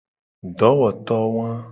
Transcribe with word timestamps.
Dowoto 0.57 1.19
wa. 1.35 1.47